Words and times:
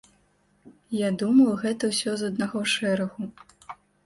Я 0.99 1.09
думаю, 1.23 1.49
гэта 1.65 1.83
ўсё 1.93 2.11
з 2.23 2.31
аднаго 2.31 2.65
шэрагу. 2.73 3.31